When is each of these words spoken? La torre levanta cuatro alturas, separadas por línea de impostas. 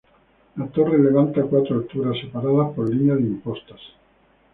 La 0.55 0.65
torre 0.67 0.97
levanta 0.97 1.43
cuatro 1.43 1.75
alturas, 1.75 2.17
separadas 2.19 2.73
por 2.73 2.89
línea 2.89 3.13
de 3.13 3.21
impostas. 3.21 3.79